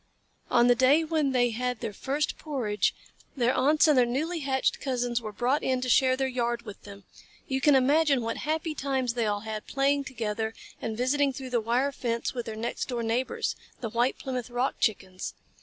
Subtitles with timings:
[0.49, 2.95] On the day when they had their first porridge,
[3.37, 6.81] their aunts and their newly hatched cousins were brought in to share their yard with
[6.85, 7.03] them.
[7.47, 11.61] You can imagine what happy times they all had, playing together and visiting through the
[11.61, 15.35] wire fence with their next door neighbors, the White Plymouth Rock Chickens.